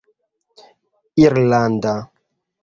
irlanda 1.25 1.93